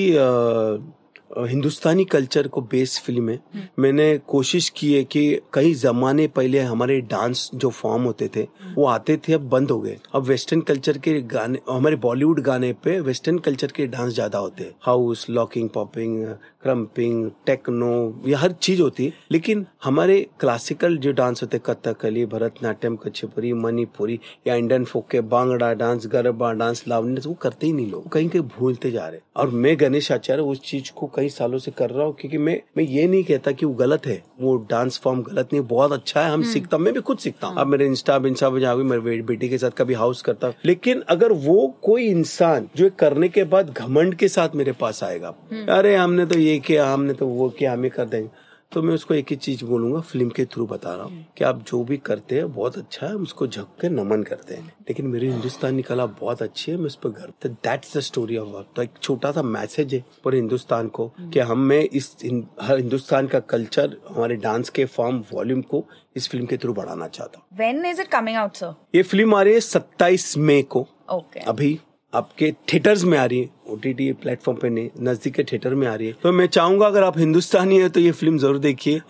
हिंदुस्तानी 1.39 2.05
कल्चर 2.07 2.49
को 2.49 2.61
बेस 2.63 2.99
फ़िल्म 3.07 3.31
है। 3.31 3.69
मैंने 3.79 4.07
कोशिश 4.29 4.69
की 4.69 4.93
है 4.93 5.03
कि 5.07 5.23
कई 5.55 5.73
जमाने 5.77 6.27
पहले 6.29 6.61
हमारे 6.61 7.01
डांस 7.03 7.49
जो 7.55 7.71
फॉर्म 7.71 8.03
होते 8.05 8.29
थे 8.37 8.43
वो 8.75 8.87
आते 8.87 9.17
थे 9.19 9.33
अब 9.33 9.49
बंद 9.51 9.71
हो 9.71 9.81
गए। 9.81 9.97
अब 10.15 10.23
वेस्टर्न 10.25 10.61
कल्चर 10.63 10.99
के 10.99 11.21
गाने 11.29 11.59
हमारे 11.71 11.97
बॉलीवुड 11.99 12.41
गाने 12.43 12.73
पे 12.85 12.99
वेस्टर्न 13.03 13.39
कल्चर 13.41 13.73
के 13.73 13.87
डांस 13.89 14.13
ज़्यादा 14.15 14.39
होते 14.39 14.65
हैं। 14.65 14.75
House 14.83 15.27
locking 15.31 15.69
popping 15.69 16.25
krumping 16.65 17.31
techno 17.47 17.93
ये 18.27 18.35
हर 18.35 18.53
चीज़ 18.61 18.83
होती 18.83 19.05
है। 19.05 19.13
लेकिन 19.33 19.65
हमारे 19.85 20.21
क्लासिकल 20.41 20.97
जो 20.97 21.13
डांस 21.13 21.43
होते 21.43 21.59
कथकली 21.67 22.25
भरतनाट्यम 22.27 22.97
कच्छपुरी 22.97 23.53
मणिपुरी 23.55 24.19
या 24.47 24.55
इंडियन 24.55 24.85
फोक 24.85 25.09
के 25.11 25.21
बांगड़ा 25.33 25.73
डांस 25.75 26.07
गरबा 26.13 26.53
डांस 26.55 26.85
लावनी 26.89 27.21
वो 27.27 27.35
करते 27.35 27.67
ही 27.67 27.73
नहीं 27.73 27.91
लोग। 27.91 28.09
कहीं 28.13 28.29
कहीं 28.29 28.43
भूलते 28.59 28.91
जा 28.91 29.07
रहे 29.09 29.21
और 29.37 29.51
मैं 29.63 29.77
गणेश 29.81 30.11
आचार्य 30.13 30.43
उस 30.45 30.61
चीज़ 30.65 30.91
को 30.97 31.11
कई 31.17 31.29
सालों 31.29 31.59
से 31.59 31.71
कर 31.71 31.91
रहा 31.91 32.07
हूँ 32.07 32.15
क्योंकि 32.21 32.39
मैं 32.39 32.61
मैं 32.77 32.85
ये 32.85 33.07
नहीं 33.07 33.25
कहता 33.25 33.53
कि 33.53 33.67
वो 33.67 33.73
गलत 33.75 34.07
है। 34.07 34.23
वो 34.41 34.57
डांस 34.71 34.99
फॉर्म 35.05 35.23
गलत 35.23 35.53
नहीं 35.53 35.63
बहुत 35.67 35.93
अच्छा 35.93 36.23
है 36.23 36.31
हम 36.33 36.43
सीखता 36.53 36.79
मैं 36.79 36.93
भी 36.95 37.01
खुद 37.03 37.19
सीखता 37.19 37.47
हूँ। 37.47 37.57
अब 37.59 37.67
मेरे 37.67 37.87
इंस्टा 37.87 38.17
इंस्टा 38.27 38.51
पे 38.51 38.61
जाओगे 38.61 38.85
मेरे 38.85 39.21
बेटी 39.23 39.49
के 39.49 39.59
साथ 39.59 39.71
कभी 39.79 39.95
हाउस 39.95 40.23
करता 40.23 40.47
हूँ। 40.47 40.55
लेकिन 40.65 41.03
अगर 41.09 41.33
वो 41.45 41.67
कोई 41.83 42.07
इंसान 42.07 42.69
जो 42.77 42.91
करने 42.99 43.29
के 43.29 43.45
बाद 43.47 43.71
घमंड 43.73 44.15
के 44.15 44.29
साथ 44.29 44.55
मेरे 44.55 44.73
पास 44.81 45.03
आएगा 45.05 45.35
अरे 45.71 45.95
हमने 45.97 46.27
तो 46.27 46.39
ये 46.39 46.54
किया 46.61 46.93
हमने 46.93 47.15
तो 47.15 47.27
वो 47.27 47.49
किया 47.51 47.73
हम 47.73 47.85
ये 47.85 47.91
कर 47.91 48.05
देंगे। 48.07 48.31
तो 48.73 48.81
मैं 48.83 48.95
उसको 48.95 49.15
एक 49.15 49.27
ही 49.31 49.37
चीज़ 49.37 49.65
बोलूँगा 49.65 50.01
फ़िल्म 50.01 50.29
के 50.29 50.45
थ्रू 50.45 50.67
बता 50.67 50.95
रहा 50.95 51.05
हूँ 51.05 51.25
कि 51.39 51.45
आप 51.45 51.63
जो 51.63 51.83
भी 51.85 51.97
करते 51.97 52.37
हैं 52.37 52.53
बहुत 52.55 52.79
अच्छा 52.79 53.07
है 53.07 53.15
उसको 53.17 53.47
झक 53.47 53.67
के 53.81 53.89
नमन 53.89 54.23
करते 54.23 54.55
हैं। 54.55 54.65
लेकिन 54.89 55.07
मेरी 55.07 55.29
हिंदुस्तानी 55.29 55.83
कला 55.83 56.07
बहुत 56.21 56.43
अच्छी 56.43 56.71
है 56.73 56.79
मैं 56.79 56.87
उस 56.87 56.97
पर 57.05 57.11
गर्व 57.11 57.33
तो 57.43 57.49
that's 57.49 57.97
the 57.97 58.01
story 58.01 58.37
of 58.37 58.49
work 58.49 58.67
तो 58.77 58.83
एक 58.83 58.91
छोटा 59.03 59.33
सा 59.33 59.43
मैसेज 59.43 59.95
है 59.95 60.05
पूरे 60.25 60.39
हिंदुस्तान 60.39 60.89
को 60.89 61.07
कि 61.33 61.41
हम 61.41 61.59
में 61.61 61.81
इस 61.81 62.15
हर 62.61 62.79
हिंदुस्तान 62.79 63.27
का 63.27 63.41
कल्चर 63.47 63.97
हमारे 64.09 64.37
डांस 64.39 64.69
के 64.71 64.85
फॉर्म 64.87 65.25
वॉल्यूम 65.33 65.63
को 65.63 65.85
इस 66.17 66.29
फ़िल्म 66.29 66.47
के 66.47 66.57
थ्रू 66.57 66.75
बढ़ाना 66.75 67.09
चाहता 67.09 67.39
हूँ। 67.39 67.59
When 67.59 67.85
is 67.87 68.01
it 68.01 68.09
coming 68.09 68.37
out 68.37 68.57
sir 68.57 68.75
ये 68.95 69.03
फ़िल्म 69.03 69.35
आ 69.35 69.43
रही 69.43 69.55
है 69.55 69.61
सत्ताईस 69.63 70.37
मई 70.39 70.63
को। 70.65 70.87
ओके 71.13 71.41
अभी 71.41 71.79
आपके 72.13 72.53
थिएटर्स 72.73 73.05
में 73.05 73.19
आ 73.19 73.25
रही 73.25 73.41
है। 73.41 73.54
ओटीटी 73.67 74.11
प्लेटफॉर्म 74.13 74.59
पे 74.59 74.69
नहीं 74.71 74.89
नज़दीक 75.03 75.35
के 75.35 75.45
थिएटर 75.45 75.75
में 75.75 75.87
आ 75.87 75.95
रही 75.95 76.07
है। 76.07 76.15
तो 76.23 76.33
मैं 76.33 76.47
चाहूँगा 76.49 76.87
अगर 76.87 77.03
आप 77.03 77.19
हिंदुस्तानी 77.19 77.79
है 77.81 77.89
तो 77.89 78.01
ये 78.01 78.11
फ़िल्म 78.13 78.39
ज़रूर 78.39 78.59
देखिए। 78.59 79.01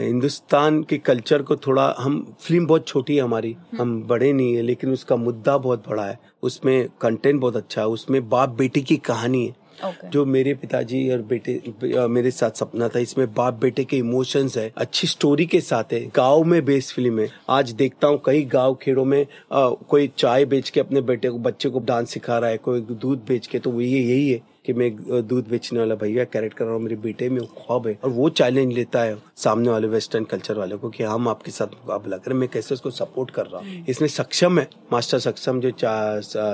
हिंदुस्तान 0.00 0.82
के 0.82 0.98
कल्चर 1.00 1.42
को 1.42 1.56
थोड़ा 1.58 1.94
हम 1.98 2.24
फ़िल्म 2.40 2.66
बहुत 2.66 2.86
छोटी 2.88 3.16
है 3.16 3.22
हमारी। 3.22 3.56
हम 3.78 4.02
बड़े 4.08 4.32
नहीं 4.32 4.54
है 4.54 4.62
लेकिन 4.62 4.92
उसका 4.92 5.16
मुद्दा 5.16 5.56
बहुत 5.58 5.88
बड़ा 5.88 6.04
है। 6.04 6.18
उसमें 6.42 6.88
कंटेंट 7.00 7.40
बहुत 7.40 7.56
अच्छा 7.56 7.80
है। 7.80 7.86
उसमें 7.88 8.28
बाप 8.28 8.56
बेटी 8.58 8.82
की 8.82 8.96
कहानी 9.06 9.46
है। 9.46 9.54
जो 10.04 10.24
मेरे 10.26 10.54
पिताजी 10.54 11.08
और 11.10 11.22
बेटे 11.28 11.60
मेरे 12.08 12.30
साथ 12.30 12.58
सपना 12.60 12.88
था 12.88 12.98
इसमें 12.98 13.26
बाप 13.34 13.54
बेटे 13.60 13.84
के 13.84 13.96
इमोशंस 13.96 14.56
है 14.58 14.70
अच्छी 14.76 15.06
स्टोरी 15.06 15.46
के 15.46 15.60
साथ 15.60 15.92
है। 15.92 16.00
गाँव 16.16 16.44
में 16.44 16.64
बेस्ड 16.64 16.94
फ़िल्म 16.94 17.20
है। 17.20 17.28
आज 17.50 17.70
देखता 17.72 18.08
हूँ 18.08 18.20
कई 18.26 18.42
गाँव 18.52 18.74
खेड़ों 18.82 19.04
में 19.04 19.22
आ, 19.52 19.68
कोई 19.68 20.10
चाय 20.18 20.44
बेच 20.44 20.70
के 20.70 20.80
अपने 20.80 21.00
बेटे 21.02 21.30
को 21.30 21.38
बच्चे 21.40 21.68
को 21.68 21.80
डांस 21.86 22.10
सिखा 22.10 22.38
रहा 22.38 22.50
है 22.50 22.56
कोई 22.58 22.80
दूध 22.82 23.24
बेच 23.28 23.46
के 23.46 23.58
तो 23.58 23.80
ये 23.80 24.00
यही 24.00 24.30
है। 24.30 24.40
कि 24.64 24.72
मैं 24.72 24.90
दूध 25.28 25.48
बेचने 25.48 25.78
वाला 25.78 25.94
भैया 25.94 26.24
कैरेक्ट 26.24 26.56
कर 26.56 26.64
रहा 26.64 26.74
हूँ 26.74 26.82
मेरे 26.82 26.96
बेटे 27.02 27.28
में 27.28 27.40
ख्वाब 27.42 27.86
है 27.86 27.98
और 28.04 28.10
वो 28.10 28.28
चैलेंज 28.30 28.72
लेता 28.74 29.02
है 29.02 29.16
सामने 29.36 29.70
वाले 29.70 29.88
वेस्टर्न 29.88 30.24
कल्चर 30.24 30.58
वाले 30.58 30.76
को 30.76 30.88
कि 30.90 31.04
हम 31.04 31.28
आपके 31.28 31.50
साथ 31.50 31.74
मुकाबला 31.74 32.16
करें 32.16 32.36
मैं 32.36 32.48
कैसे 32.48 32.74
उसको 32.74 32.90
सपोर्ट 32.90 33.30
कर 33.30 33.46
रहा 33.46 33.60
हूँ 33.60 33.84
इसमें 33.88 34.08
सक्षम 34.08 34.58
है 34.58 34.68
मास्टर 34.92 35.18
सक्षम 35.18 35.60
जो 35.60 35.72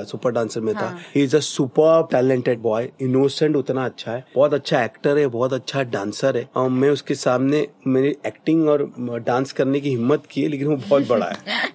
सुपर 0.06 0.32
डांसर 0.32 0.60
में 0.60 0.74
था 0.74 0.88
he 1.14 1.22
is 1.22 1.36
a 1.36 1.40
super 1.42 2.06
talented 2.12 2.60
boy 2.60 2.90
innocent 3.00 3.56
उतना 3.56 3.84
अच्छा 3.84 4.12
है 4.12 4.24
बहुत 4.34 4.54
अच्छा 4.54 4.84
एक्टर 4.84 5.18
है 5.18 5.26
बहुत 5.38 5.52
अच्छा 5.52 5.82
डांसर 5.94 6.36
है 6.36 6.48
और 6.56 6.68
मैं 6.72 6.90
उसके 6.90 7.14
सामने 7.16 7.66
मेरी 7.86 8.16
एक्टिंग 8.26 8.68
और 8.68 8.90
डांस 9.26 9.52
करने 9.52 9.80
की 9.80 9.90
हिम्मत 9.90 10.26
की 10.30 10.42
है 10.42 10.48
लेकिन 10.48 10.68
वो 10.68 10.76
बहुत 10.78 11.08
बड़ा 11.08 11.26
है 11.26 11.74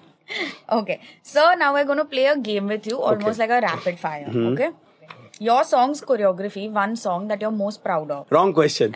Okay. 0.72 1.00
So 1.22 1.52
now 1.54 1.74
we're 1.74 1.84
going 1.84 1.98
to 1.98 2.04
play 2.06 2.26
a 2.26 2.36
game 2.36 2.66
with 2.66 2.86
you, 2.86 2.98
almost 2.98 3.38
like 3.38 3.50
a 3.50 3.60
rapid 3.60 3.98
fire. 3.98 4.26
Okay. 4.34 4.70
Your 5.42 5.62
song's 5.64 6.00
choreography, 6.00 6.70
one 6.70 6.94
song 6.94 7.26
that 7.28 7.40
you're 7.40 7.50
most 7.50 7.82
proud 7.82 8.10
of. 8.12 8.30
Wrong 8.30 8.52
question. 8.52 8.92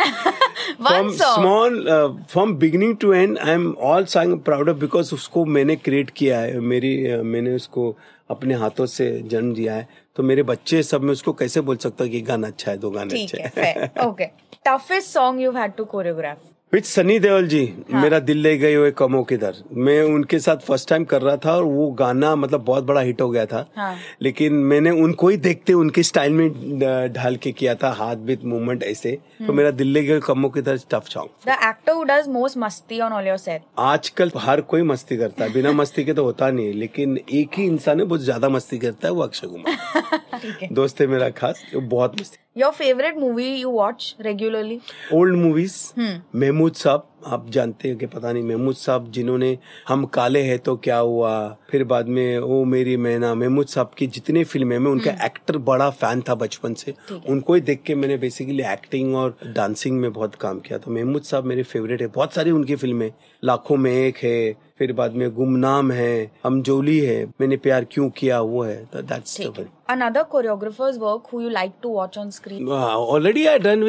One 0.78 0.88
from 0.88 1.12
song. 1.12 1.36
small 1.40 1.88
uh, 1.88 2.12
from 2.28 2.52
beginning 2.56 2.92
to 3.04 3.12
end 3.20 3.38
I 3.38 3.52
am 3.52 3.72
all 3.88 4.04
song 4.12 4.40
proud 4.48 4.68
of 4.70 4.76
because 4.78 5.12
उसको 5.14 5.44
मैंने 5.56 5.76
create 5.76 6.10
किया 6.20 6.38
है 6.40 6.60
मेरी 6.72 6.92
uh, 7.12 7.22
मैंने 7.32 7.54
उसको 7.54 7.88
अपने 8.30 8.54
हाथों 8.62 8.86
से 8.94 9.10
जन्म 9.32 9.54
दिया 9.54 9.74
है 9.74 9.88
तो 10.16 10.22
मेरे 10.22 10.42
बच्चे 10.50 10.82
सब 10.82 11.02
में 11.02 11.12
उसको 11.12 11.32
कैसे 11.40 11.60
बोल 11.70 11.76
सकता 11.86 12.06
कि 12.14 12.20
गाना 12.30 12.46
अच्छा 12.46 12.70
है 12.70 12.78
दो 12.78 12.90
गाने 12.90 13.22
अच्छे 13.22 13.42
है 13.42 13.52
हैं. 13.64 13.90
Okay. 14.08 14.30
Toughest 14.68 15.16
song 15.18 15.40
you've 15.44 15.60
had 15.62 15.76
to 15.80 15.86
choreograph. 15.94 16.38
With 16.72 16.82
Sunny 16.82 17.18
Deol 17.18 17.46
ji 17.48 17.64
हाँ। 17.92 18.02
मेरा 18.02 18.18
दिल 18.18 18.38
ले 18.38 18.56
गए 18.58 18.74
हुए 18.74 18.90
कमों 18.90 19.22
किधर 19.24 19.54
मैं 19.72 20.02
उनके 20.02 20.38
साथ 20.38 20.56
फ़र्स्ट 20.56 20.88
टाइम 20.88 21.04
कर 21.04 21.22
रहा 21.22 21.36
था 21.36 21.52
और 21.56 21.64
वो 21.64 21.90
गाना 21.90 22.34
मतलब 22.36 22.64
बहुत 22.64 22.84
बड़ा 22.84 23.00
हिट 23.00 23.20
हो 23.20 23.28
गया 23.30 23.44
था। 23.46 23.64
हाँ। 23.76 23.94
लेकिन 24.22 24.52
मैंने 24.52 24.90
उनको 25.02 25.28
ही 25.28 25.36
देखते 25.36 25.72
उनके 25.72 26.02
स्टाइल 26.02 26.32
में 26.32 27.12
ढाल 27.12 27.36
के 27.36 27.52
किया 27.52 27.74
था 27.74 27.90
हाथ 27.90 28.16
बीत 28.16 28.44
मूवमेंट 28.44 28.82
ऐसे। 28.82 29.12
तो 29.12 29.44
हम्म। 29.44 29.56
मेरा 29.56 29.70
दिल 29.70 29.88
ले 29.88 30.02
गए 30.04 30.20
कमों 30.20 30.50
किधर 30.50 30.78
tough 30.90 31.08
song 31.08 31.50
actor 31.50 31.94
who 31.94 32.04
does 32.04 32.28
most 32.28 32.58
masti 32.64 33.00
on 33.00 33.12
all 33.12 33.28
your 33.30 33.38
set. 33.46 33.60
आजकल 33.78 34.30
हर 34.36 34.60
कोई 34.60 34.82
मस्ती 34.82 35.16
करता 35.16 35.44
है। 35.44 35.52
बिना 35.52 35.72
मस्ती 35.72 36.04
के 36.04 36.12
तो 36.12 36.24
होता 36.24 36.50
नहीं 36.50 36.66
है। 36.66 36.72
लेकिन 36.72 37.18
एक 37.32 37.58
ही 37.58 37.64
इंसान 37.64 38.00
है 38.00 38.06
बहुत 38.06 38.20
ज़्यादा 38.20 38.48
मस्ती 38.48 38.78
करता 38.78 39.08
है 39.08 39.14
वो 39.14 39.22
अक्षय 39.22 39.46
कुमार। 39.46 40.68
दोस्त 40.72 41.00
है 41.00 41.06
मेरा 41.06 41.30
खास 41.30 41.62
बहुत 41.74 42.20
मस्ती 42.20 42.45
Your 42.56 42.72
favorite 42.72 43.18
movie 43.18 43.50
you 43.62 43.70
watch 43.70 44.04
regularly? 44.26 44.78
Old 45.14 45.36
movies 45.36 45.74
hmm. 45.96 46.40
Mahmood 46.40 46.74
sahab 46.74 47.06
आप 47.24 47.48
जानते 47.50 47.88
हैं 47.88 47.96
कि 47.98 48.06
पता 48.06 48.32
नहीं 48.32 48.42
महमूद 48.44 48.74
साहब 48.74 49.10
जिन्होंने 49.10 49.56
हम 49.88 50.04
काले 50.04 50.42
हैं 50.42 50.58
तो 50.58 50.76
क्या 50.76 50.98
हुआ 50.98 51.32
फिर 51.70 51.84
बाद 51.84 52.08
में 52.08 52.38
ओ 52.38 52.62
मेरी 52.64 52.96
मैना 52.96 53.34
महमूद 53.34 53.66
साहब 53.66 53.90
की 53.98 54.06
जितने 54.06 54.44
फ़िल्में 54.44 54.78
मैं 54.78 54.90
उनका 54.90 55.10
एक्टर 55.26 55.58
बड़ा 55.58 55.88
फ़ैन 55.92 56.22
था 56.28 56.34
बचपन 56.34 56.74
से 56.74 56.94
हम्म। 57.10 57.20
उनको 57.28 57.54
ही 57.54 57.60
देख 57.60 57.82
के 57.82 57.94
मैंने 57.94 58.16
बेसिकली 58.16 58.62
एक्टिंग 58.62 59.14
और 59.16 59.36
डांसिंग 59.46 60.00
में 60.00 60.12
बहुत 60.12 60.34
काम 60.34 60.60
किया 60.60 60.78
तो 60.78 60.90
महमूद 60.90 61.22
साहब 61.22 61.44
मेरे 61.44 61.62
फेवरेट 61.62 62.00
है 62.00 62.06
बहुत 62.06 62.34
सारी 62.34 62.50
उनकी 62.50 62.76
फ़िल्में 62.76 63.10
लाखों 63.44 63.76
में 63.76 63.92
एक 63.92 64.16
है 64.16 64.66
फिर 64.78 64.92
बाद 64.92 65.12
में 65.12 65.30
गुमनाम 65.34 65.92
है 65.92 66.30
हम 66.44 66.60
जोली 66.62 66.98
है 66.98 67.24
मैंने 67.40 67.56
प्यार 67.56 67.84
क्यों 67.84 68.08
किया 68.10 68.40
वो 68.40 68.62
है 68.62 68.76
दैट्स 68.94 69.40
है. 69.40 69.50
Another 69.88 70.24
choreographer's 70.24 70.96
work 70.98 71.30
who 71.30 71.40
you 71.40 71.50
like 71.50 71.74
to 71.80 71.90
watch 71.90 72.18
on 72.18 72.32
screen? 72.32 72.68
Already 72.68 73.46
I 73.46 73.58
done. 73.58 73.82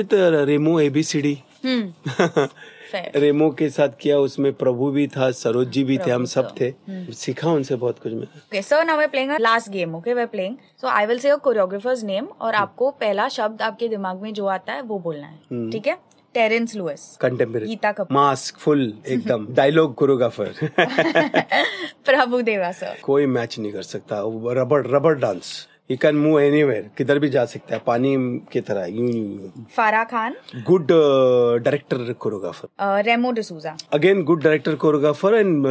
Remo 3.15 3.49
के 3.59 3.69
साथ 3.69 3.89
किया 4.01 4.17
उसमें 4.19 4.51
प्रभु 4.53 4.89
भी 4.91 5.07
था 5.07 5.29
सरोज 5.31 5.69
जी 5.71 5.83
भी 5.83 5.97
थे 5.97 6.11
हम 6.11 6.25
सब 6.25 6.49
sir. 6.49 6.61
थे। 6.61 7.13
सीखा 7.13 7.51
उनसे 7.51 7.75
बहुत 7.75 7.99
कुछ 8.03 8.13
मैं 8.13 8.27
Okay, 8.41 8.61
so 8.69 8.81
now 8.89 8.97
we're 8.99 9.11
playing 9.15 9.31
a 9.31 9.39
last 9.39 9.71
game. 9.71 9.95
Okay, 9.95 10.13
we're 10.19 10.31
playing. 10.35 10.57
So 10.81 10.87
I 10.87 11.05
will 11.05 11.19
say 11.25 11.33
a 11.35 11.39
choreographer's 11.47 12.03
name 12.11 12.27
और 12.41 12.55
आपको 12.55 12.89
पहला 13.01 13.27
शब्द 13.37 13.61
आपके 13.61 13.87
दिमाग 13.87 14.21
में 14.21 14.33
जो 14.33 14.45
आता 14.55 14.73
है 14.73 14.81
वो 14.81 14.99
बोलना 14.99 15.27
है 15.27 15.69
ठीक 15.71 15.87
है? 15.87 15.97
Terence 16.33 16.75
Lewis 16.75 17.05
contemporary 17.21 17.67
Geeta 17.67 17.91
Kapoor. 17.91 18.15
Mask 18.17 18.57
full 18.59 18.81
एकदम। 19.07 19.47
Dialogue 19.55 19.93
choreographer 19.95 20.53
Prabhu 22.05 22.41
Deva 22.41 22.71
sir 22.71 22.97
कोई 23.03 23.25
मैच 23.25 23.57
नहीं 23.59 23.71
कर 23.73 23.81
सकता। 23.83 24.19
रबड़ 24.61 24.85
rubber 24.87 25.13
dance 25.19 25.67
you 25.89 25.98
can 25.98 26.15
move 26.15 26.39
anywhere 26.63 26.89
किधर 26.98 27.20
भी 27.20 27.29
जा 27.29 27.44
सकता 27.46 27.75
है। 27.75 27.82
पानी 27.86 28.15
की 28.51 28.62
तरह 28.62 28.86
यूँ 28.86 29.10
यूँ 29.10 29.65
Farah 29.75 30.03
Khan? 30.03 30.36
Good 30.67 30.88
director 30.88 32.13
choreographer 32.13 33.03
Remo 33.06 33.32
D'Souza 33.32 33.75
again 33.94 34.24
good 34.24 34.44
director 34.44 34.75
choreographer 34.75 35.36
and 35.36 35.67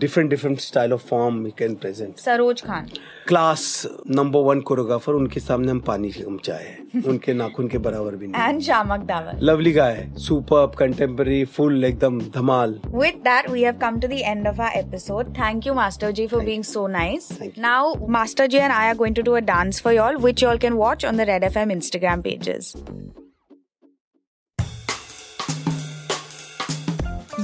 different 0.00 0.30
different 0.30 0.58
style 0.60 0.92
of 0.92 1.06
form 1.08 1.44
you 1.46 1.52
can 1.58 1.74
present 1.76 2.16
Saroj 2.18 2.62
Khan. 2.62 2.88
Class 3.28 3.62
number 4.10 4.40
one 4.40 4.60
choreographer 4.68 5.12
उनके 5.12 5.40
सामने 5.40 5.70
हम 5.70 5.78
पानी 5.86 6.10
के 6.10 6.22
गमचा 6.22 6.54
है। 6.54 7.02
उनके 7.06 7.32
नाखून 7.34 7.68
के 7.68 7.78
बराबर 7.86 8.16
भी 8.16 8.26
नहीं। 8.26 9.38
Lovely 9.42 9.72
guy 9.72 10.06
super 10.26 10.66
contemporary 10.78 11.44
full 11.56 11.84
एकदम 11.84 12.20
धमाल। 12.34 12.78
With 12.94 13.14
that 13.24 13.50
we 13.50 13.62
have 13.62 13.78
come 13.80 14.00
to 14.00 14.08
the 14.08 14.12
end 14.12 14.48
of 14.48 14.60
our 14.60 14.78
episode 14.78 15.32
thank 15.38 15.66
you 15.66 15.74
master 15.74 16.10
ji 16.10 16.26
for 16.26 16.44
being 16.44 16.64
so 16.64 16.86
nice 16.88 17.28
now 17.58 17.94
master 18.18 18.46
ji 18.46 18.58
and 18.58 18.72
I 18.72 18.88
are 18.88 18.96
going 18.96 19.16
to 19.16 19.22
do 19.22 19.32
a 19.32 19.40
dance 19.50 19.82
for 19.82 19.98
all 19.98 20.16
which 20.24 20.44
all 20.44 20.58
can 20.58 20.72
watch 20.84 21.04
on 21.06 21.16
the 21.16 21.28
Red 21.32 21.44
FM 21.44 21.70
Instagram 21.70 22.22
pages 22.22 22.72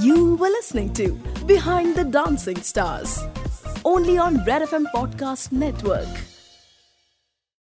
you 0.05 0.25
were 0.37 0.51
listening 0.51 0.91
to 0.97 1.13
behind 1.47 1.95
the 1.97 2.11
dancing 2.13 2.63
stars 2.65 3.19
only 3.85 4.19
on 4.19 4.45
Red 4.45 4.63
FM 4.63 4.87
Podcast 4.95 5.53
Network. 5.53 6.32